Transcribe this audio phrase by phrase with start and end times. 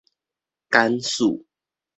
[0.71, 1.45] 簡史